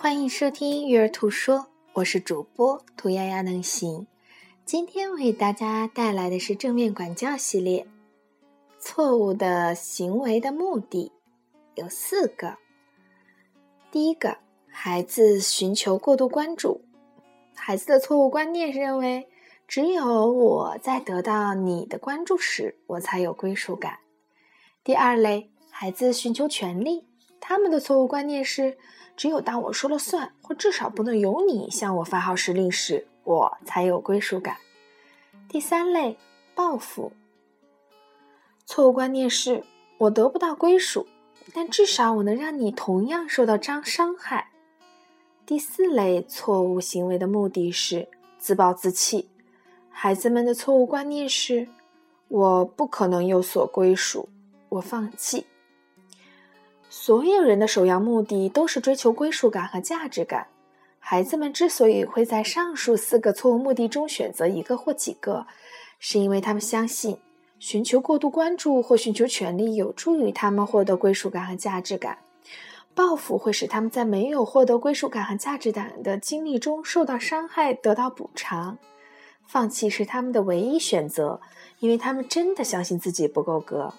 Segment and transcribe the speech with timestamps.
[0.00, 4.06] 欢迎收听育儿图说，我是主播兔丫丫能行。
[4.64, 7.84] 今天为大家带来的是正面管教系列。
[8.78, 11.10] 错误的行为的目的
[11.74, 12.58] 有四个。
[13.90, 14.38] 第一个，
[14.70, 16.82] 孩子寻求过度关注。
[17.56, 19.26] 孩子的错误观念是认为，
[19.66, 23.98] 只有我在得到你的关注时，我才有归属感。
[24.84, 27.07] 第二类，孩子寻求权利。
[27.48, 28.76] 他们的错误观念是，
[29.16, 34.58] 只有当我说了算，或至少不能由你向我发号施令时，我才有归属感。
[35.48, 36.18] 第三类，
[36.54, 37.10] 报复。
[38.66, 39.64] 错误观念是
[39.96, 41.06] 我得不到归属，
[41.54, 44.50] 但至少我能让你同样受到伤伤害。
[45.46, 49.30] 第四类错误行为的目的是自暴自弃。
[49.88, 51.66] 孩子们的错误观念是，
[52.28, 54.28] 我不可能有所归属，
[54.68, 55.46] 我放弃。
[56.90, 60.46] 所有人的首要目的都是追求归属感和价值感。
[60.98, 65.46] 孩子们之所以会在上述四个错误目的中选择一个或几个，
[65.98, 67.18] 是因为他们相信
[67.58, 72.18] 寻求过度关注或寻求权利有助于他们获得归属感和价值感。
[72.94, 78.76] 报复会使他们在没有获得归属感和价值感的经历中受到伤害，得到补偿。
[79.46, 81.40] 放弃是他们的唯一选择，
[81.78, 83.94] 因为他们真的相信自己不够格。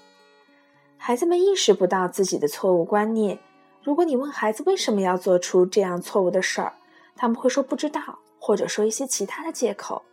[1.02, 3.40] 孩子们意识不到自己的错误观念。
[3.82, 6.74] 如果你问孩子为什么要做出这样错误的事儿，
[7.16, 10.04] 他们会说不知道，或者说一些其他的借口。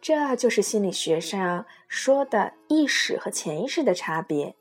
[0.00, 4.56] 这就是心理学上说的意识和潜意识的差别。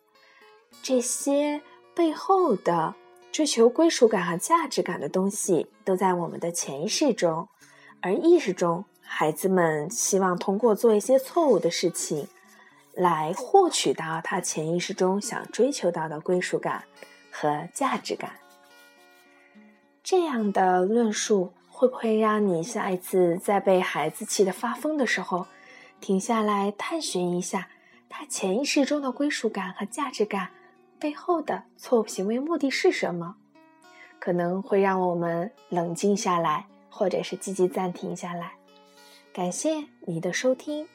[0.83, 1.59] 这些
[1.95, 2.93] 背后的
[3.31, 7.49] 追求归属感和价值感的东西都在我们的潜意识中，
[7.99, 12.27] 而意识中，孩子们希望通过做一些错误的事情。
[12.93, 16.83] 来获取到他潜意识中想追求到的归属感
[17.31, 18.33] 和价值感。
[20.03, 25.47] 这样的论述会不会让你下一次在被孩子气得发疯的时候，
[25.99, 27.69] 停下来探寻一下
[28.09, 30.49] 他潜意识中的归属感和价值感
[30.99, 33.35] 背后的错误行为目的是什么？
[34.19, 38.53] 可能会让我们冷静下来，或者是积极暂停下来。
[39.33, 40.87] 感谢你的收听。